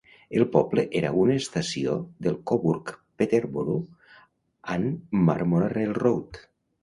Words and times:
El 0.37 0.43
poble 0.53 0.83
era 0.99 1.09
una 1.23 1.33
estació 1.41 1.97
del 2.27 2.39
Cobourg 2.51 2.89
Peterboro 3.21 3.77
and 4.77 5.17
Marmora 5.29 5.69
Railroad. 5.77 6.41